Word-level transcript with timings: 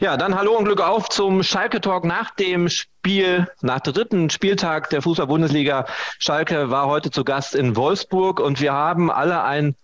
Ja, 0.00 0.16
dann 0.16 0.36
hallo 0.36 0.56
und 0.56 0.64
Glück 0.64 0.80
auf 0.80 1.08
zum 1.08 1.42
Schalke 1.42 1.80
Talk 1.80 2.04
nach 2.04 2.30
dem 2.30 2.68
Spiel, 2.68 3.48
nach 3.62 3.80
dem 3.80 3.94
dritten 3.94 4.30
Spieltag 4.30 4.90
der 4.90 5.02
Fußball-Bundesliga. 5.02 5.86
Schalke 6.20 6.70
war 6.70 6.86
heute 6.86 7.10
zu 7.10 7.24
Gast 7.24 7.56
in 7.56 7.74
Wolfsburg 7.74 8.38
und 8.38 8.60
wir 8.60 8.72
haben 8.72 9.10
alle 9.10 9.42
ein 9.42 9.74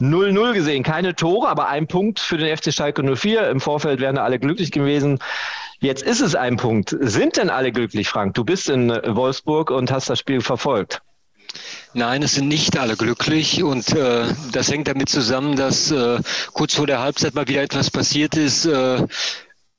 0-0 0.00 0.54
gesehen. 0.54 0.84
Keine 0.84 1.14
Tore, 1.14 1.48
aber 1.48 1.68
ein 1.68 1.86
Punkt 1.86 2.18
für 2.18 2.38
den 2.38 2.56
FC 2.56 2.72
Schalke 2.72 3.02
04. 3.14 3.50
Im 3.50 3.60
Vorfeld 3.60 4.00
wären 4.00 4.16
alle 4.16 4.38
glücklich 4.38 4.72
gewesen. 4.72 5.18
Jetzt 5.80 6.02
ist 6.02 6.22
es 6.22 6.34
ein 6.34 6.56
Punkt. 6.56 6.96
Sind 7.00 7.36
denn 7.36 7.50
alle 7.50 7.70
glücklich, 7.70 8.08
Frank? 8.08 8.32
Du 8.32 8.44
bist 8.44 8.70
in 8.70 8.88
Wolfsburg 8.88 9.70
und 9.70 9.90
hast 9.92 10.08
das 10.08 10.18
Spiel 10.18 10.40
verfolgt. 10.40 11.02
Nein, 11.92 12.22
es 12.22 12.34
sind 12.34 12.48
nicht 12.48 12.78
alle 12.78 12.96
glücklich 12.96 13.62
und 13.62 13.90
äh, 13.94 14.24
das 14.52 14.70
hängt 14.70 14.88
damit 14.88 15.10
zusammen, 15.10 15.56
dass 15.56 15.90
äh, 15.90 16.20
kurz 16.52 16.74
vor 16.74 16.86
der 16.86 17.00
Halbzeit 17.00 17.34
mal 17.34 17.48
wieder 17.48 17.62
etwas 17.62 17.90
passiert 17.90 18.34
ist. 18.34 18.64
Äh, 18.64 19.06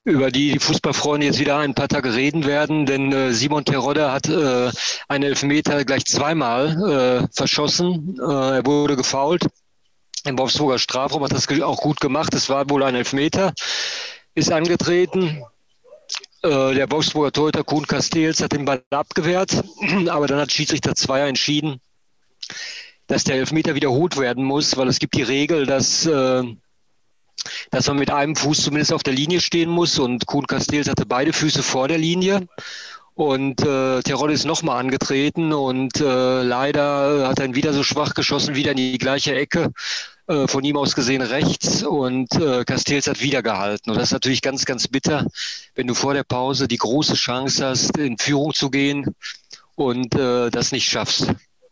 über 0.04 0.32
die 0.32 0.54
die 0.54 0.60
Fußballfreunde 0.60 1.28
jetzt 1.28 1.40
wieder 1.40 1.58
ein 1.58 1.76
paar 1.76 1.88
Tage 1.88 2.14
reden 2.14 2.46
werden, 2.46 2.86
denn 2.86 3.12
äh, 3.12 3.34
Simon 3.34 3.66
Terodde 3.66 4.12
hat 4.12 4.28
äh, 4.30 4.72
einen 5.08 5.24
Elfmeter 5.24 5.84
gleich 5.86 6.06
zweimal 6.06 7.28
äh, 7.28 7.36
verschossen. 7.36 8.18
Äh, 8.20 8.58
er 8.58 8.66
wurde 8.66 8.96
gefault. 8.96 9.48
Im 10.26 10.38
Wolfsburger 10.38 10.80
Strafraum 10.80 11.24
hat 11.24 11.32
das 11.32 11.48
auch 11.62 11.82
gut 11.82 12.00
gemacht. 12.00 12.34
Es 12.34 12.50
war 12.50 12.70
wohl 12.70 12.84
ein 12.84 12.96
Elfmeter. 12.96 13.54
Ist 14.36 14.52
angetreten. 14.52 15.44
Äh, 16.42 16.74
der 16.74 16.90
Wolfsburger 16.90 17.32
Torhüter 17.32 17.64
Kuhn 17.64 17.86
Castells 17.86 18.42
hat 18.42 18.54
den 18.54 18.66
Ball 18.66 18.82
abgewehrt, 18.92 19.64
aber 20.08 20.28
dann 20.28 20.40
hat 20.40 20.52
Schiedsrichter 20.52 20.96
Zweier 20.96 21.28
entschieden, 21.28 21.82
dass 23.08 23.26
der 23.26 23.36
Elfmeter 23.36 23.76
wiederholt 23.76 24.18
werden 24.18 24.44
muss, 24.46 24.78
weil 24.78 24.88
es 24.88 25.00
gibt 25.00 25.16
die 25.16 25.24
Regel, 25.24 25.66
dass 25.66 26.06
äh, 26.06 26.44
dass 27.72 27.88
man 27.88 27.98
mit 27.98 28.12
einem 28.12 28.36
Fuß 28.36 28.64
zumindest 28.64 28.94
auf 28.94 29.04
der 29.04 29.14
Linie 29.14 29.42
stehen 29.42 29.70
muss 29.70 30.00
und 30.00 30.26
Kuhn 30.26 30.48
Castells 30.48 30.90
hatte 30.90 31.06
beide 31.06 31.34
Füße 31.34 31.64
vor 31.64 31.88
der 31.88 31.98
Linie. 31.98 32.48
Und 33.16 33.62
äh, 33.66 34.02
Terol 34.02 34.32
ist 34.32 34.46
nochmal 34.46 34.80
angetreten 34.80 35.52
und 35.52 36.00
äh, 36.00 36.42
leider 36.42 37.28
hat 37.28 37.40
er 37.40 37.46
ihn 37.46 37.56
wieder 37.56 37.74
so 37.74 37.84
schwach 37.84 38.14
geschossen, 38.14 38.56
wieder 38.56 38.72
in 38.72 38.78
die 38.78 38.98
gleiche 38.98 39.36
Ecke, 39.36 39.74
äh, 40.28 40.48
von 40.48 40.64
ihm 40.64 40.78
aus 40.78 40.96
gesehen 40.96 41.22
rechts 41.22 41.84
und 41.84 42.34
äh, 42.36 42.64
Castells 42.64 43.08
hat 43.08 43.20
wieder 43.20 43.44
gehalten. 43.44 43.90
Und 43.90 43.98
das 43.98 44.06
ist 44.06 44.14
natürlich 44.14 44.42
ganz, 44.42 44.64
ganz 44.64 44.88
bitter, 44.88 45.26
wenn 45.76 45.88
du 45.88 45.96
vor 45.96 46.14
der 46.14 46.24
Pause 46.24 46.70
die 46.70 46.78
große 46.78 47.16
Chance 47.16 47.66
hast, 47.66 47.98
in 47.98 48.18
Führung 48.18 48.54
zu 48.54 48.70
gehen 48.70 49.14
und 49.76 50.16
äh, 50.16 50.50
das 50.50 50.72
nicht 50.72 50.88
schaffst. 50.88 51.28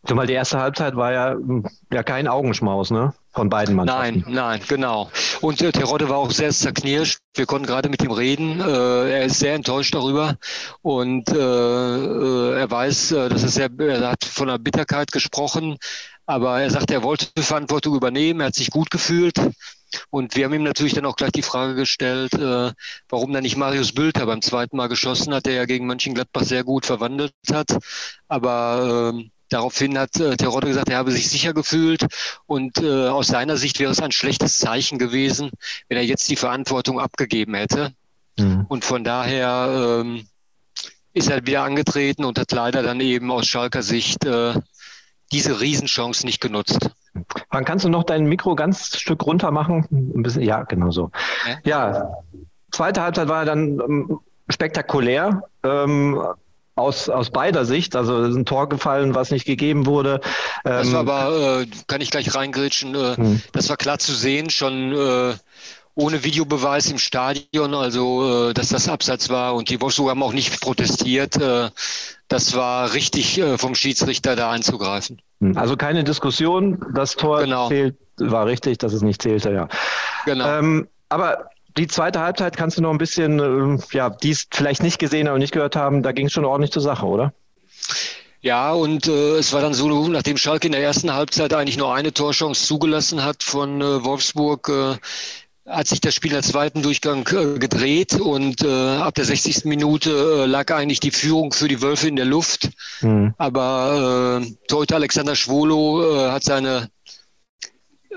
Zumal 0.05 0.27
die 0.27 0.33
erste 0.33 0.59
Halbzeit 0.59 0.95
war 0.95 1.11
ja, 1.11 1.31
hm, 1.31 1.65
ja 1.91 2.03
kein 2.03 2.27
Augenschmaus, 2.27 2.91
ne? 2.91 3.13
Von 3.31 3.49
beiden 3.49 3.75
Mannschaften. 3.75 4.23
Nein, 4.25 4.33
nein, 4.33 4.61
genau. 4.67 5.11
Und 5.41 5.61
äh, 5.61 5.71
Terodde 5.71 6.09
war 6.09 6.17
auch 6.17 6.31
sehr 6.31 6.51
zerknirscht. 6.51 7.19
Wir 7.35 7.45
konnten 7.45 7.67
gerade 7.67 7.89
mit 7.89 8.01
ihm 8.03 8.11
reden. 8.11 8.59
Äh, 8.59 9.11
er 9.11 9.25
ist 9.25 9.39
sehr 9.39 9.53
enttäuscht 9.53 9.93
darüber. 9.93 10.35
Und 10.81 11.29
äh, 11.29 11.35
äh 11.35 12.59
er 12.59 12.71
weiß, 12.71 13.11
äh, 13.11 13.29
dass 13.29 13.43
es 13.43 13.55
sehr, 13.55 13.69
er 13.79 14.09
hat 14.09 14.23
von 14.23 14.49
einer 14.49 14.59
Bitterkeit 14.59 15.11
gesprochen. 15.11 15.77
Aber 16.25 16.61
er 16.61 16.69
sagt, 16.71 16.89
er 16.91 17.03
wollte 17.03 17.27
Verantwortung 17.41 17.95
übernehmen. 17.95 18.39
Er 18.39 18.47
hat 18.47 18.55
sich 18.55 18.69
gut 18.69 18.89
gefühlt. 18.89 19.35
Und 20.09 20.35
wir 20.35 20.45
haben 20.45 20.53
ihm 20.53 20.63
natürlich 20.63 20.93
dann 20.93 21.05
auch 21.05 21.15
gleich 21.15 21.31
die 21.31 21.41
Frage 21.41 21.75
gestellt, 21.75 22.33
äh, 22.33 22.71
warum 23.09 23.33
dann 23.33 23.43
nicht 23.43 23.57
Marius 23.57 23.93
Bülter 23.93 24.25
beim 24.25 24.41
zweiten 24.41 24.77
Mal 24.77 24.87
geschossen 24.87 25.33
hat, 25.33 25.45
der 25.45 25.53
ja 25.53 25.65
gegen 25.65 25.85
Mönchengladbach 25.85 26.43
sehr 26.43 26.63
gut 26.63 26.85
verwandelt 26.85 27.33
hat. 27.51 27.77
Aber 28.27 29.13
äh, 29.15 29.29
Daraufhin 29.49 29.97
hat 29.97 30.19
äh, 30.19 30.35
Terodde 30.35 30.67
gesagt, 30.67 30.89
er 30.89 30.97
habe 30.97 31.11
sich 31.11 31.29
sicher 31.29 31.53
gefühlt 31.53 32.05
und 32.45 32.81
äh, 32.81 33.07
aus 33.07 33.27
seiner 33.27 33.57
Sicht 33.57 33.79
wäre 33.79 33.91
es 33.91 34.01
ein 34.01 34.11
schlechtes 34.11 34.59
Zeichen 34.59 34.97
gewesen, 34.97 35.51
wenn 35.87 35.97
er 35.97 36.03
jetzt 36.03 36.29
die 36.29 36.35
Verantwortung 36.35 36.99
abgegeben 36.99 37.53
hätte. 37.55 37.93
Mhm. 38.37 38.65
Und 38.67 38.85
von 38.85 39.03
daher 39.03 40.01
ähm, 40.01 40.27
ist 41.13 41.29
er 41.29 41.45
wieder 41.45 41.63
angetreten 41.63 42.25
und 42.25 42.39
hat 42.39 42.51
leider 42.51 42.83
dann 42.83 42.99
eben 42.99 43.31
aus 43.31 43.47
Schalker 43.47 43.83
Sicht 43.83 44.25
äh, 44.25 44.53
diese 45.31 45.59
Riesenchance 45.59 46.25
nicht 46.25 46.41
genutzt. 46.41 46.89
Wann 47.49 47.65
kannst 47.65 47.83
du 47.83 47.89
noch 47.89 48.03
dein 48.03 48.25
Mikro 48.25 48.55
ganz 48.55 48.97
Stück 48.97 49.25
runter 49.25 49.51
machen? 49.51 49.87
Ein 49.91 50.23
bisschen, 50.23 50.43
ja, 50.43 50.63
genau 50.63 50.91
so. 50.91 51.11
Ja, 51.63 51.91
ja 51.93 52.11
zweite 52.71 53.01
Halbzeit 53.01 53.27
war 53.27 53.45
dann 53.45 53.79
ähm, 53.79 54.19
spektakulär. 54.49 55.43
Ähm, 55.63 56.21
aus, 56.77 57.09
aus 57.09 57.29
beider 57.29 57.65
Sicht. 57.65 57.95
Also 57.95 58.23
ist 58.23 58.35
ein 58.35 58.45
Tor 58.45 58.69
gefallen, 58.69 59.15
was 59.15 59.31
nicht 59.31 59.45
gegeben 59.45 59.85
wurde. 59.85 60.21
Das 60.63 60.91
war 60.91 61.01
ähm, 61.01 61.09
aber, 61.09 61.61
äh, 61.61 61.67
kann 61.87 62.01
ich 62.01 62.11
gleich 62.11 62.33
reingrätschen, 62.33 62.95
äh, 62.95 63.15
hm. 63.15 63.41
das 63.51 63.69
war 63.69 63.77
klar 63.77 63.99
zu 63.99 64.13
sehen, 64.13 64.49
schon 64.49 64.93
äh, 64.93 65.33
ohne 65.95 66.23
Videobeweis 66.23 66.91
im 66.91 66.99
Stadion, 66.99 67.73
also 67.73 68.49
äh, 68.49 68.53
dass 68.53 68.69
das 68.69 68.87
Abseits 68.87 69.29
war 69.29 69.55
und 69.55 69.69
die 69.69 69.81
Wolfsburger 69.81 70.11
haben 70.11 70.23
auch 70.23 70.33
nicht 70.33 70.61
protestiert. 70.61 71.35
Äh, 71.37 71.69
das 72.27 72.55
war 72.55 72.93
richtig 72.93 73.39
äh, 73.39 73.57
vom 73.57 73.73
Schiedsrichter 73.73 74.35
da 74.35 74.51
einzugreifen. 74.51 75.21
Hm. 75.41 75.57
Also 75.57 75.75
keine 75.75 76.03
Diskussion, 76.03 76.85
das 76.93 77.15
Tor 77.15 77.41
genau. 77.41 77.67
zählt, 77.69 77.95
war 78.17 78.45
richtig, 78.45 78.77
dass 78.77 78.93
es 78.93 79.01
nicht 79.01 79.21
zählte, 79.21 79.51
ja. 79.51 79.67
Genau. 80.25 80.59
Ähm, 80.59 80.87
aber 81.09 81.49
die 81.77 81.87
zweite 81.87 82.19
Halbzeit 82.19 82.57
kannst 82.57 82.77
du 82.77 82.81
noch 82.81 82.91
ein 82.91 82.97
bisschen, 82.97 83.39
äh, 83.39 83.77
ja, 83.91 84.09
die 84.09 84.31
es 84.31 84.47
vielleicht 84.51 84.83
nicht 84.83 84.99
gesehen 84.99 85.27
aber 85.27 85.39
nicht 85.39 85.53
gehört 85.53 85.75
haben, 85.75 86.03
da 86.03 86.11
ging 86.11 86.27
es 86.27 86.33
schon 86.33 86.45
ordentlich 86.45 86.71
zur 86.71 86.81
Sache, 86.81 87.05
oder? 87.05 87.33
Ja, 88.41 88.71
und 88.71 89.07
äh, 89.07 89.37
es 89.37 89.51
war 89.53 89.61
dann 89.61 89.73
so, 89.73 90.07
nachdem 90.07 90.37
Schalke 90.37 90.67
in 90.67 90.73
der 90.73 90.81
ersten 90.81 91.13
Halbzeit 91.13 91.53
eigentlich 91.53 91.77
nur 91.77 91.93
eine 91.93 92.13
Torchance 92.13 92.65
zugelassen 92.65 93.23
hat 93.23 93.43
von 93.43 93.81
äh, 93.81 94.03
Wolfsburg, 94.03 94.69
äh, 94.69 94.95
hat 95.67 95.87
sich 95.87 95.99
das 95.99 96.15
Spiel 96.15 96.31
der 96.31 96.43
zweiten 96.43 96.81
Durchgang 96.81 97.27
äh, 97.27 97.59
gedreht 97.59 98.13
und 98.13 98.63
äh, 98.63 98.97
ab 98.97 99.15
der 99.15 99.25
60. 99.25 99.65
Minute 99.65 100.11
äh, 100.11 100.45
lag 100.45 100.71
eigentlich 100.71 100.99
die 100.99 101.11
Führung 101.11 101.51
für 101.51 101.67
die 101.67 101.81
Wölfe 101.81 102.07
in 102.07 102.15
der 102.15 102.25
Luft. 102.25 102.69
Mhm. 103.01 103.33
Aber 103.37 104.41
äh, 104.41 104.51
Torhüter 104.67 104.95
Alexander 104.95 105.35
Schwolo 105.35 106.15
äh, 106.15 106.31
hat 106.31 106.43
seine 106.43 106.89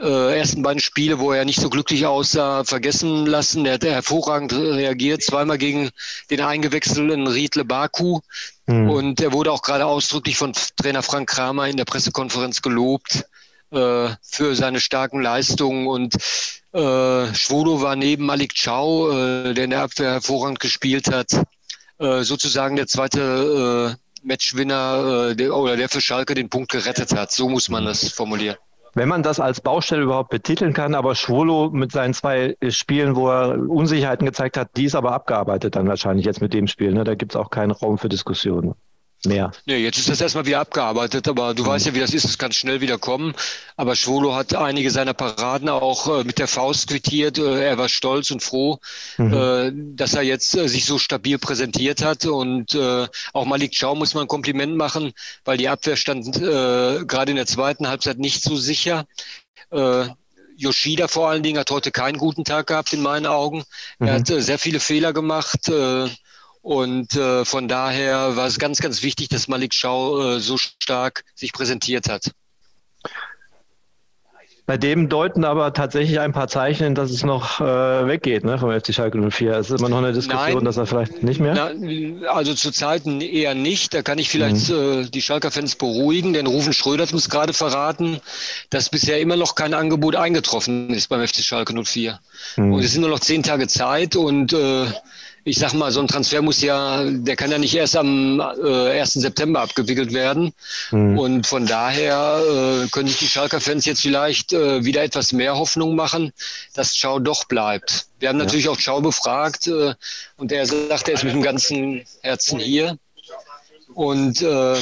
äh, 0.01 0.39
ersten 0.39 0.63
beiden 0.63 0.81
Spiele, 0.81 1.19
wo 1.19 1.33
er 1.33 1.45
nicht 1.45 1.61
so 1.61 1.69
glücklich 1.69 2.07
aussah, 2.07 2.65
vergessen 2.65 3.27
lassen. 3.27 3.67
Er 3.67 3.75
hat 3.75 3.85
hervorragend 3.85 4.53
reagiert, 4.53 5.23
zweimal 5.23 5.59
gegen 5.59 5.91
den 6.31 6.41
eingewechselten 6.41 7.27
Riedle 7.27 7.65
Baku. 7.65 8.21
Mhm. 8.67 8.91
Und 8.91 9.21
er 9.21 9.33
wurde 9.33 9.53
auch 9.53 9.63
gerade 9.63 9.87
ausdrücklich 9.87 10.37
von 10.37 10.55
Trainer 10.77 11.03
Frank 11.03 11.29
Kramer 11.29 11.69
in 11.69 11.77
der 11.77 11.85
Pressekonferenz 11.85 12.63
gelobt 12.63 13.25
äh, 13.73 14.09
für 14.23 14.55
seine 14.55 14.81
starken 14.81 15.21
Leistungen. 15.21 15.87
Und 15.87 16.15
äh, 16.73 17.35
Schwodo 17.35 17.83
war 17.83 17.97
neben 17.97 18.25
Malik 18.25 18.55
Chow, 18.55 19.13
äh, 19.13 19.55
der 19.55 19.65
in 19.65 19.71
der 19.71 19.83
Abwehr 19.83 20.13
hervorragend 20.13 20.61
gespielt 20.61 21.09
hat, 21.13 21.33
äh, 21.99 22.23
sozusagen 22.23 22.77
der 22.77 22.87
zweite 22.87 23.97
äh, 23.99 24.27
Matchwinner 24.27 25.31
äh, 25.31 25.37
der, 25.37 25.55
oder 25.55 25.77
der 25.77 25.89
für 25.89 26.01
Schalke 26.01 26.35
den 26.35 26.49
Punkt 26.49 26.71
gerettet 26.71 27.13
hat. 27.13 27.33
So 27.33 27.49
muss 27.49 27.69
man 27.69 27.85
das 27.85 28.09
formulieren 28.09 28.57
wenn 28.95 29.09
man 29.09 29.23
das 29.23 29.41
als 29.41 29.61
Baustelle 29.61 30.03
überhaupt 30.03 30.31
betiteln 30.31 30.73
kann. 30.73 30.95
Aber 30.95 31.15
Schwolo 31.15 31.71
mit 31.71 31.93
seinen 31.93 32.15
zwei 32.15 32.57
Spielen, 32.69 33.17
wo 33.17 33.29
er 33.29 33.59
Unsicherheiten 33.69 34.27
gezeigt 34.27 34.57
hat, 34.57 34.77
die 34.77 34.85
ist 34.85 34.95
aber 34.95 35.13
abgearbeitet 35.13 35.77
dann 35.77 35.89
wahrscheinlich 35.89 36.27
jetzt 36.27 36.41
mit 36.41 36.55
dem 36.55 36.67
Spiel. 36.67 36.93
Ne? 36.93 37.05
Da 37.05 37.15
gibt 37.15 37.33
es 37.33 37.37
auch 37.37 37.51
keinen 37.51 37.71
Raum 37.71 37.99
für 37.99 38.09
Diskussionen 38.09 38.75
mehr. 39.27 39.53
Nee, 39.67 39.79
jetzt 39.79 39.99
ist 39.99 40.09
das 40.09 40.21
erstmal 40.21 40.47
wieder 40.47 40.61
abgearbeitet, 40.61 41.29
aber 41.29 41.55
du 41.55 41.63
mhm. 41.63 41.69
weißt 41.69 41.87
ja, 41.87 41.95
wie 41.95 42.01
das 42.01 42.15
ist, 42.15 42.25
es 42.25 42.39
kann 42.39 42.53
schnell 42.53 42.81
wieder 42.81 42.99
kommen. 42.99 43.35
Aber 43.77 43.97
Schwolo 43.97 44.35
hat 44.35 44.55
einige 44.55 44.91
seiner 44.91 45.15
Paraden 45.15 45.69
auch 45.69 46.21
äh, 46.21 46.25
mit 46.25 46.39
der 46.39 46.49
Faust 46.49 46.89
quittiert. 46.89 47.39
Äh, 47.39 47.65
er 47.65 47.79
war 47.79 47.89
stolz 47.89 48.31
und 48.31 48.43
froh, 48.43 48.79
mhm. 49.19 49.33
äh, 49.33 49.73
dass 49.97 50.15
er 50.15 50.23
jetzt 50.23 50.55
äh, 50.55 50.69
sich 50.69 50.85
so 50.85 50.99
stabil 50.99 51.39
präsentiert 51.39 52.03
hat. 52.03 52.25
Und 52.27 52.75
äh, 52.75 53.07
auch 53.33 53.45
Malik 53.45 53.79
Chow 53.79 53.97
muss 53.97 54.15
man 54.15 54.25
ein 54.25 54.29
Kompliment 54.29 54.77
machen, 54.77 55.13
weil 55.45 55.57
die 55.57 55.69
Abwehr 55.69 55.97
stand 55.97 56.37
äh, 56.37 57.05
gerade 57.05 57.31
in 57.31 57.37
der 57.37 57.47
zweiten 57.47 57.89
Halbzeit 57.89 58.19
nicht 58.19 58.43
so 58.43 58.57
sicher. 58.57 59.07
Yoshida 60.57 61.07
vor 61.07 61.29
allen 61.29 61.45
Dingen 61.45 61.59
hat 61.59 61.71
heute 61.71 61.93
keinen 61.93 62.19
guten 62.19 62.45
Tag 62.45 62.67
gehabt 62.67 62.93
in 62.93 63.03
meinen 63.03 63.27
Augen. 63.27 63.63
Mhm. 64.01 64.07
Er 64.09 64.15
hat 64.15 64.27
sehr 64.27 64.59
viele 64.59 64.81
Fehler 64.81 65.13
gemacht. 65.13 65.71
Und 66.63 67.17
äh, 67.17 67.45
von 67.45 67.69
daher 67.69 68.37
war 68.37 68.47
es 68.47 68.59
ganz, 68.59 68.81
ganz 68.81 69.03
wichtig, 69.03 69.29
dass 69.29 69.49
Malik 69.49 69.73
Schau 69.73 70.35
äh, 70.35 70.41
so 70.41 70.59
stark 70.59 71.25
sich 71.35 71.53
präsentiert 71.53 72.09
hat. 72.09 72.33
Bei 74.71 74.77
dem 74.77 75.09
deuten 75.09 75.45
aber 75.45 75.73
tatsächlich 75.73 76.21
ein 76.21 76.33
paar 76.33 76.47
Zeichen, 76.47 76.95
dass 76.95 77.11
es 77.11 77.25
noch 77.25 77.61
äh, 77.61 78.07
weggeht 78.07 78.45
ne, 78.45 78.57
vom 78.57 78.71
FC 78.71 78.95
Schalke 78.95 79.19
04. 79.19 79.55
Es 79.55 79.69
ist 79.69 79.81
immer 79.81 79.89
noch 79.89 79.99
eine 79.99 80.13
Diskussion, 80.13 80.59
Nein, 80.59 80.65
dass 80.65 80.77
er 80.77 80.87
vielleicht 80.87 81.25
nicht 81.25 81.41
mehr? 81.41 81.55
Na, 81.55 82.31
also 82.31 82.55
zurzeit 82.55 83.05
eher 83.05 83.57
nicht. 83.57 83.95
Da 83.95 84.03
kann 84.03 84.19
ich 84.19 84.29
vielleicht 84.31 84.69
mhm. 84.69 84.77
äh, 84.77 85.05
die 85.07 85.23
Schalker-Fans 85.23 85.75
beruhigen, 85.75 86.35
denn 86.35 86.47
Rufen 86.47 86.73
Schröder 86.73 87.03
hat 87.03 87.13
uns 87.13 87.29
gerade 87.29 87.53
verraten, 87.53 88.21
dass 88.69 88.91
bisher 88.91 89.19
immer 89.19 89.35
noch 89.35 89.57
kein 89.57 89.75
Angebot 89.75 90.15
eingetroffen 90.15 90.91
ist 90.91 91.09
beim 91.09 91.27
FC 91.27 91.39
Schalke 91.39 91.75
04. 91.75 92.21
Mhm. 92.57 92.75
Und 92.75 92.85
es 92.85 92.93
sind 92.93 93.01
nur 93.01 93.11
noch 93.11 93.19
zehn 93.19 93.43
Tage 93.43 93.67
Zeit 93.67 94.15
und 94.15 94.53
äh, 94.53 94.87
ich 95.45 95.59
sag 95.59 95.73
mal, 95.73 95.91
so 95.91 96.01
ein 96.01 96.07
Transfer 96.07 96.43
muss 96.43 96.61
ja, 96.61 97.05
der 97.05 97.37
kann 97.37 97.51
ja 97.51 97.59
nicht 97.59 97.75
erst 97.75 97.97
am 97.97 98.41
äh, 98.41 99.01
1. 99.01 99.15
September 99.15 99.61
abgewickelt 99.63 100.13
werden. 100.13 100.53
Mhm. 100.91 101.19
Und 101.19 101.47
von 101.47 101.67
daher 101.67 102.43
äh, 102.85 102.89
können 102.89 103.09
sich 103.09 103.19
die 103.19 103.27
Schalker-Fans 103.27 103.87
jetzt 103.87 104.03
vielleicht 104.03 104.53
äh, 104.53 104.85
wieder 104.85 105.03
etwas 105.03 105.33
mehr 105.33 105.57
Hoffnung 105.57 105.97
machen, 105.97 106.33
dass 106.75 106.93
Ciao 106.93 107.19
doch 107.19 107.45
bleibt. 107.45 108.07
Wir 108.19 108.29
haben 108.29 108.39
natürlich 108.39 108.67
ja. 108.67 108.73
auch 108.73 108.79
Ciao 108.79 109.01
befragt 109.01 109.67
äh, 109.67 109.95
und 110.37 110.53
er 110.53 110.67
sagt, 110.67 111.09
er 111.09 111.15
ist 111.15 111.25
mit 111.25 111.33
dem 111.33 111.43
ganzen 111.43 112.05
Herzen 112.23 112.59
hier. 112.59 112.99
Und 113.95 114.43
äh, 114.43 114.77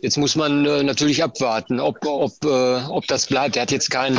jetzt 0.00 0.16
muss 0.16 0.36
man 0.36 0.64
äh, 0.64 0.82
natürlich 0.82 1.22
abwarten, 1.22 1.80
ob, 1.80 2.04
ob, 2.04 2.32
äh, 2.44 2.76
ob 2.88 3.06
das 3.08 3.26
bleibt. 3.26 3.56
Er 3.56 3.62
hat 3.62 3.72
jetzt 3.72 3.90
kein 3.90 4.18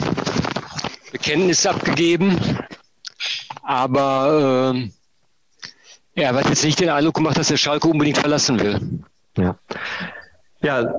Bekenntnis 1.12 1.66
abgegeben, 1.66 2.60
aber 3.64 4.74
äh, 4.76 4.90
er 6.24 6.36
hat 6.36 6.50
jetzt 6.50 6.64
nicht 6.64 6.80
den 6.80 6.90
Eindruck 6.90 7.16
gemacht, 7.16 7.38
dass 7.38 7.52
er 7.52 7.58
Schalke 7.58 7.88
unbedingt 7.88 8.18
verlassen 8.18 8.60
will. 8.60 8.80
Ja. 9.38 9.56
Ja, 10.62 10.92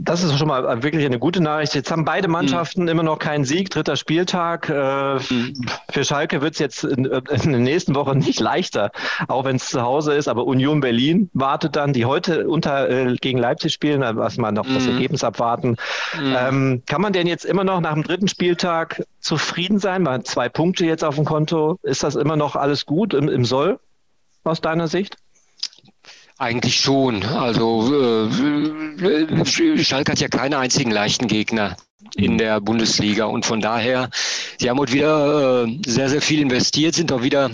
das 0.00 0.22
ist 0.22 0.38
schon 0.38 0.46
mal 0.46 0.82
wirklich 0.82 1.04
eine 1.04 1.18
gute 1.18 1.42
Nachricht. 1.42 1.74
Jetzt 1.74 1.90
haben 1.90 2.04
beide 2.04 2.28
Mannschaften 2.28 2.82
mhm. 2.82 2.88
immer 2.88 3.02
noch 3.02 3.18
keinen 3.18 3.44
Sieg, 3.44 3.68
dritter 3.68 3.96
Spieltag. 3.96 4.68
Äh, 4.68 5.16
mhm. 5.16 5.66
Für 5.90 6.04
Schalke 6.04 6.40
wird 6.40 6.54
es 6.54 6.60
jetzt 6.60 6.84
in, 6.84 7.04
in, 7.04 7.50
der 7.52 7.60
nächsten 7.60 7.96
Woche 7.96 8.16
nicht 8.16 8.38
leichter, 8.38 8.92
auch 9.26 9.44
wenn 9.44 9.56
es 9.56 9.68
zu 9.68 9.82
Hause 9.82 10.14
ist. 10.14 10.28
Aber 10.28 10.46
Union 10.46 10.80
Berlin 10.80 11.28
wartet 11.34 11.74
dann, 11.74 11.92
die 11.92 12.04
heute 12.04 12.48
unter 12.48 12.88
äh, 12.88 13.16
gegen 13.16 13.38
Leipzig 13.38 13.72
spielen, 13.72 14.00
was 14.16 14.36
man 14.36 14.54
noch 14.54 14.66
mhm. 14.66 14.74
das 14.74 14.86
Ergebnis 14.86 15.24
abwarten. 15.24 15.76
Mhm. 16.18 16.36
Ähm, 16.38 16.82
kann 16.86 17.02
man 17.02 17.12
denn 17.12 17.26
jetzt 17.26 17.44
immer 17.44 17.64
noch 17.64 17.80
nach 17.80 17.94
dem 17.94 18.04
dritten 18.04 18.28
Spieltag 18.28 19.02
zufrieden 19.18 19.80
sein? 19.80 20.04
Man 20.04 20.14
hat 20.14 20.26
zwei 20.28 20.48
Punkte 20.48 20.86
jetzt 20.86 21.02
auf 21.02 21.16
dem 21.16 21.24
Konto. 21.24 21.78
Ist 21.82 22.04
das 22.04 22.14
immer 22.14 22.36
noch 22.36 22.54
alles 22.54 22.86
gut 22.86 23.14
im, 23.14 23.28
im 23.28 23.44
Soll 23.44 23.80
aus 24.44 24.60
deiner 24.60 24.88
Sicht? 24.88 25.16
Eigentlich 26.38 26.76
schon. 26.80 27.24
Also 27.24 28.28
äh, 28.30 29.44
Schalke 29.84 30.12
hat 30.12 30.20
ja 30.20 30.28
keinen 30.28 30.54
einzigen 30.54 30.92
leichten 30.92 31.26
Gegner 31.26 31.76
in 32.14 32.38
der 32.38 32.60
Bundesliga 32.60 33.24
und 33.24 33.44
von 33.44 33.60
daher, 33.60 34.08
sie 34.58 34.70
haben 34.70 34.78
heute 34.78 34.92
wieder 34.92 35.64
äh, 35.66 35.78
sehr, 35.84 36.08
sehr 36.08 36.22
viel 36.22 36.40
investiert, 36.40 36.94
sind 36.94 37.12
auch 37.12 37.22
wieder 37.22 37.50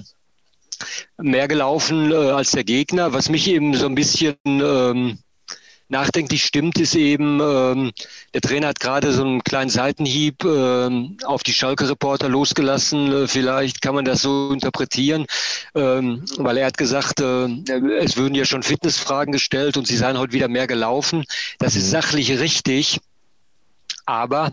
mehr 1.17 1.49
gelaufen 1.49 2.13
äh, 2.13 2.15
als 2.15 2.51
der 2.51 2.65
Gegner, 2.65 3.13
was 3.13 3.31
mich 3.31 3.49
eben 3.49 3.75
so 3.75 3.87
ein 3.87 3.95
bisschen 3.95 4.37
ähm, 4.45 5.19
nachdenklich 5.95 6.45
stimmt, 6.45 6.79
ist 6.81 6.97
eben, 6.97 7.41
ähm, 7.41 7.93
der 8.35 8.41
Trainer 8.41 8.69
hat 8.69 8.81
gerade 8.81 9.13
so 9.13 9.23
einen 9.23 9.45
kleinen 9.45 9.71
Seitenhieb 9.71 10.45
ähm, 10.45 11.17
auf 11.25 11.45
die 11.45 11.53
Schalke-Reporter 11.53 12.29
losgelassen. 12.29 13.13
Äh, 13.13 13.29
vielleicht 13.29 13.81
kann 13.81 13.95
man 13.95 14.05
das 14.05 14.23
so 14.23 14.51
interpretieren, 14.53 15.27
ähm, 15.77 16.25
weil 16.37 16.59
er 16.59 16.67
hat 16.67 16.79
gesagt, 16.79 17.21
äh, 17.21 17.47
es 18.01 18.17
würden 18.17 18.35
ja 18.35 18.45
schon 18.45 18.65
Fitnessfragen 18.65 19.33
gestellt 19.33 19.77
und 19.77 19.87
sie 19.87 19.97
seien 19.97 20.19
heute 20.19 20.33
wieder 20.33 20.49
mehr 20.49 20.67
gelaufen. 20.67 21.25
Das 21.61 21.77
ist 21.77 21.91
sachlich 21.91 22.29
richtig. 22.41 22.99
Aber 24.05 24.53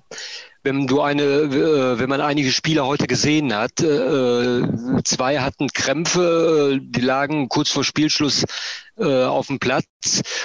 wenn 0.63 0.87
du 0.87 1.01
eine, 1.01 1.23
äh, 1.23 1.99
wenn 1.99 2.09
man 2.09 2.21
einige 2.21 2.51
Spieler 2.51 2.85
heute 2.85 3.07
gesehen 3.07 3.53
hat, 3.53 3.81
äh, 3.81 4.61
zwei 5.03 5.39
hatten 5.39 5.69
Krämpfe, 5.69 6.79
die 6.81 7.01
lagen 7.01 7.49
kurz 7.49 7.69
vor 7.69 7.83
Spielschluss 7.83 8.45
äh, 8.97 9.23
auf 9.23 9.47
dem 9.47 9.59
Platz 9.59 9.85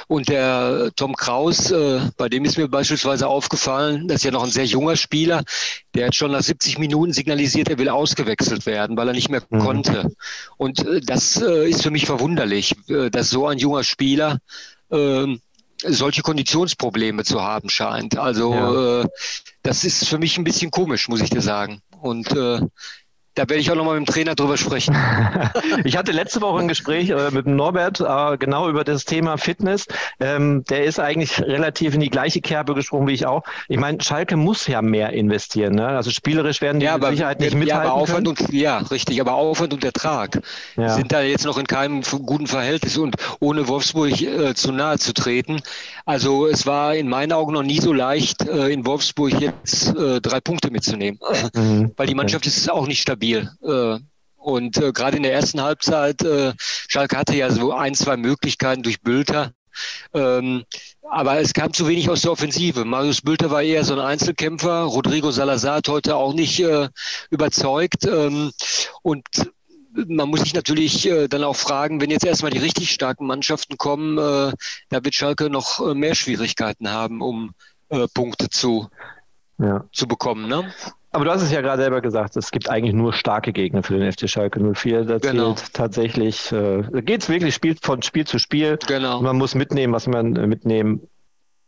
und 0.06 0.28
der 0.28 0.90
Tom 0.96 1.14
Kraus, 1.16 1.72
bei 2.16 2.28
dem 2.28 2.44
ist 2.44 2.56
mir 2.56 2.68
beispielsweise 2.68 3.26
aufgefallen, 3.26 4.08
das 4.08 4.16
ist 4.16 4.24
ja 4.24 4.30
noch 4.30 4.44
ein 4.44 4.50
sehr 4.50 4.64
junger 4.64 4.96
Spieler, 4.96 5.44
der 5.94 6.06
hat 6.06 6.14
schon 6.14 6.32
nach 6.32 6.42
70 6.42 6.78
Minuten 6.78 7.12
signalisiert, 7.12 7.68
er 7.68 7.78
will 7.78 7.88
ausgewechselt 7.88 8.66
werden, 8.66 8.96
weil 8.96 9.08
er 9.08 9.14
nicht 9.14 9.30
mehr 9.30 9.42
mhm. 9.48 9.58
konnte. 9.58 10.12
Und 10.56 10.84
das 11.04 11.36
ist 11.36 11.82
für 11.82 11.90
mich 11.90 12.06
verwunderlich, 12.06 12.74
dass 12.86 13.30
so 13.30 13.46
ein 13.46 13.58
junger 13.58 13.82
Spieler 13.82 14.38
ähm, 14.90 15.40
solche 15.82 16.22
Konditionsprobleme 16.22 17.24
zu 17.24 17.42
haben 17.42 17.68
scheint. 17.68 18.16
Also 18.16 18.52
ja. 18.52 19.00
äh, 19.02 19.08
das 19.66 19.82
ist 19.84 20.08
für 20.08 20.18
mich 20.18 20.38
ein 20.38 20.44
bisschen 20.44 20.70
komisch, 20.70 21.08
muss 21.08 21.20
ich 21.20 21.30
dir 21.30 21.42
sagen. 21.42 21.80
Und 22.00 22.30
äh, 22.32 22.60
da 23.36 23.42
werde 23.42 23.60
ich 23.60 23.70
auch 23.70 23.76
nochmal 23.76 24.00
mit 24.00 24.08
dem 24.08 24.12
Trainer 24.12 24.34
drüber 24.34 24.56
sprechen. 24.56 24.96
ich 25.84 25.96
hatte 25.98 26.10
letzte 26.10 26.40
Woche 26.40 26.58
ein 26.58 26.68
Gespräch 26.68 27.10
äh, 27.10 27.30
mit 27.30 27.46
Norbert 27.46 28.00
äh, 28.00 28.38
genau 28.38 28.68
über 28.68 28.82
das 28.82 29.04
Thema 29.04 29.36
Fitness. 29.36 29.86
Ähm, 30.20 30.64
der 30.70 30.84
ist 30.84 30.98
eigentlich 30.98 31.38
relativ 31.42 31.94
in 31.94 32.00
die 32.00 32.08
gleiche 32.08 32.40
Kerbe 32.40 32.74
gesprungen 32.74 33.06
wie 33.08 33.12
ich 33.12 33.26
auch. 33.26 33.42
Ich 33.68 33.78
meine, 33.78 34.00
Schalke 34.00 34.36
muss 34.36 34.66
ja 34.66 34.80
mehr 34.80 35.10
investieren. 35.10 35.74
Ne? 35.74 35.86
Also 35.86 36.10
spielerisch 36.10 36.62
werden 36.62 36.80
die 36.80 36.86
ja, 36.86 36.94
aber, 36.94 37.10
Sicherheit 37.10 37.40
nicht 37.40 37.54
mithalten 37.54 37.86
ja, 37.86 37.92
aber 37.92 38.00
Aufwand 38.00 38.26
können. 38.26 38.48
Und, 38.48 38.54
ja, 38.54 38.78
richtig. 38.78 39.20
Aber 39.20 39.34
Aufwand 39.34 39.74
und 39.74 39.84
Ertrag 39.84 40.40
ja. 40.76 40.94
sind 40.94 41.12
da 41.12 41.20
jetzt 41.20 41.44
noch 41.44 41.58
in 41.58 41.66
keinem 41.66 42.00
guten 42.02 42.46
Verhältnis 42.46 42.96
und 42.96 43.16
ohne 43.40 43.68
Wolfsburg 43.68 44.18
äh, 44.22 44.54
zu 44.54 44.72
nahe 44.72 44.98
zu 44.98 45.12
treten. 45.12 45.60
Also 46.06 46.46
es 46.46 46.64
war 46.64 46.94
in 46.94 47.10
meinen 47.10 47.32
Augen 47.32 47.52
noch 47.52 47.62
nie 47.62 47.80
so 47.80 47.92
leicht, 47.92 48.48
äh, 48.48 48.68
in 48.68 48.86
Wolfsburg 48.86 49.38
jetzt 49.38 49.94
äh, 49.94 50.22
drei 50.22 50.40
Punkte 50.40 50.70
mitzunehmen, 50.70 51.20
mhm. 51.52 51.92
weil 51.98 52.06
die 52.06 52.14
Mannschaft 52.14 52.46
okay. 52.46 52.56
ist 52.56 52.70
auch 52.70 52.86
nicht 52.86 53.02
stabil 53.02 53.25
stabil. 53.26 53.50
Äh, 53.62 53.98
und 54.36 54.76
äh, 54.76 54.92
gerade 54.92 55.16
in 55.16 55.24
der 55.24 55.32
ersten 55.32 55.60
Halbzeit, 55.60 56.22
äh, 56.22 56.52
Schalke 56.58 57.16
hatte 57.16 57.36
ja 57.36 57.50
so 57.50 57.72
ein, 57.72 57.94
zwei 57.94 58.16
Möglichkeiten 58.16 58.82
durch 58.82 59.00
Bülter. 59.00 59.52
Ähm, 60.14 60.64
aber 61.10 61.38
es 61.40 61.52
kam 61.52 61.72
zu 61.72 61.86
wenig 61.86 62.08
aus 62.08 62.22
der 62.22 62.32
Offensive. 62.32 62.84
Marius 62.84 63.20
Bülter 63.20 63.50
war 63.50 63.62
eher 63.62 63.84
so 63.84 63.94
ein 63.94 64.00
Einzelkämpfer. 64.00 64.82
Rodrigo 64.82 65.30
Salazar 65.30 65.76
hat 65.76 65.88
heute 65.88 66.16
auch 66.16 66.32
nicht 66.32 66.60
äh, 66.60 66.88
überzeugt. 67.30 68.06
Ähm, 68.06 68.52
und 69.02 69.26
man 69.92 70.28
muss 70.28 70.40
sich 70.40 70.54
natürlich 70.54 71.06
äh, 71.08 71.26
dann 71.26 71.42
auch 71.42 71.56
fragen, 71.56 72.00
wenn 72.00 72.10
jetzt 72.10 72.24
erstmal 72.24 72.52
die 72.52 72.58
richtig 72.58 72.92
starken 72.92 73.26
Mannschaften 73.26 73.76
kommen, 73.76 74.16
äh, 74.16 74.52
da 74.88 75.04
wird 75.04 75.14
Schalke 75.14 75.50
noch 75.50 75.80
äh, 75.80 75.94
mehr 75.94 76.14
Schwierigkeiten 76.14 76.90
haben, 76.90 77.20
um 77.20 77.52
äh, 77.88 78.06
Punkte 78.14 78.48
zu, 78.48 78.88
ja. 79.58 79.84
zu 79.92 80.06
bekommen. 80.06 80.48
Ne? 80.48 80.72
Aber 81.16 81.24
du 81.24 81.30
hast 81.30 81.40
es 81.40 81.50
ja 81.50 81.62
gerade 81.62 81.80
selber 81.80 82.02
gesagt, 82.02 82.36
es 82.36 82.50
gibt 82.50 82.68
eigentlich 82.68 82.94
nur 82.94 83.14
starke 83.14 83.54
Gegner 83.54 83.82
für 83.82 83.98
den 83.98 84.12
FC 84.12 84.28
Schalke 84.28 84.60
04. 84.60 85.06
Da 85.06 85.16
genau. 85.16 85.54
zählt 85.54 85.72
tatsächlich, 85.72 86.52
äh, 86.52 86.82
geht 87.00 87.22
es 87.22 87.30
wirklich 87.30 87.54
Spiel, 87.54 87.74
von 87.80 88.02
Spiel 88.02 88.26
zu 88.26 88.38
Spiel. 88.38 88.78
Genau. 88.86 89.22
man 89.22 89.38
muss 89.38 89.54
mitnehmen, 89.54 89.94
was 89.94 90.06
man 90.06 90.36
äh, 90.36 90.46
mitnehmen 90.46 91.08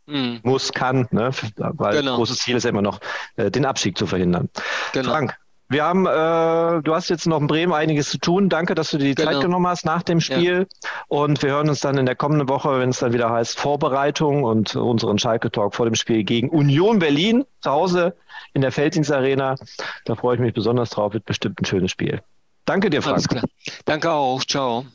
mhm. 0.04 0.40
muss, 0.42 0.74
kann, 0.74 1.08
ne? 1.12 1.30
weil 1.56 1.96
genau. 1.96 2.16
großes 2.16 2.40
Ziel 2.40 2.56
ist 2.56 2.64
ja 2.64 2.68
immer 2.68 2.82
noch, 2.82 3.00
äh, 3.36 3.50
den 3.50 3.64
Abstieg 3.64 3.96
zu 3.96 4.06
verhindern. 4.06 4.50
Genau. 4.92 5.12
Frank, 5.12 5.34
wir 5.68 5.84
haben, 5.84 6.06
äh, 6.06 6.82
du 6.82 6.94
hast 6.94 7.10
jetzt 7.10 7.26
noch 7.26 7.40
in 7.40 7.46
Bremen 7.46 7.72
einiges 7.72 8.10
zu 8.10 8.18
tun. 8.18 8.48
Danke, 8.48 8.74
dass 8.74 8.90
du 8.90 8.98
dir 8.98 9.04
die 9.04 9.14
genau. 9.14 9.32
Zeit 9.32 9.42
genommen 9.42 9.66
hast 9.66 9.84
nach 9.84 10.02
dem 10.02 10.20
Spiel. 10.20 10.66
Ja. 10.70 10.90
Und 11.08 11.42
wir 11.42 11.50
hören 11.50 11.68
uns 11.68 11.80
dann 11.80 11.98
in 11.98 12.06
der 12.06 12.16
kommenden 12.16 12.48
Woche, 12.48 12.80
wenn 12.80 12.88
es 12.88 13.00
dann 13.00 13.12
wieder 13.12 13.30
heißt 13.30 13.58
Vorbereitung 13.58 14.44
und 14.44 14.76
unseren 14.76 15.18
Schalke-Talk 15.18 15.74
vor 15.74 15.84
dem 15.84 15.94
Spiel 15.94 16.24
gegen 16.24 16.48
Union 16.48 16.98
Berlin 16.98 17.44
zu 17.60 17.70
Hause 17.70 18.16
in 18.54 18.62
der 18.62 18.72
Feldings 18.72 19.10
Arena. 19.10 19.56
Da 20.06 20.14
freue 20.14 20.36
ich 20.36 20.40
mich 20.40 20.54
besonders 20.54 20.90
drauf. 20.90 21.12
Wird 21.12 21.26
bestimmt 21.26 21.60
ein 21.60 21.64
schönes 21.66 21.90
Spiel. 21.90 22.22
Danke 22.64 22.90
dir, 22.90 23.02
Frank. 23.02 23.24
Danke 23.84 24.10
auch. 24.10 24.44
Ciao. 24.44 24.86